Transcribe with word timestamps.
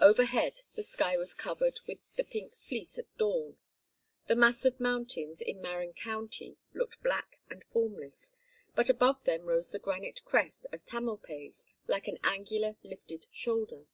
Overhead 0.00 0.62
the 0.74 0.82
sky 0.82 1.16
was 1.16 1.34
covered 1.34 1.78
with 1.86 1.98
the 2.16 2.24
pink 2.24 2.56
fleece 2.56 2.98
of 2.98 3.06
dawn. 3.16 3.58
The 4.26 4.34
mass 4.34 4.64
of 4.64 4.80
mountains 4.80 5.40
in 5.40 5.62
Marin 5.62 5.92
County 5.92 6.56
looked 6.74 7.00
black 7.00 7.38
and 7.48 7.62
formless, 7.66 8.32
but 8.74 8.90
above 8.90 9.22
them 9.22 9.42
rose 9.42 9.70
the 9.70 9.78
granite 9.78 10.24
crest 10.24 10.66
of 10.72 10.84
Tamalpais, 10.84 11.64
like 11.86 12.08
an 12.08 12.18
angular 12.24 12.74
lifted 12.82 13.26
shoulder. 13.30 13.86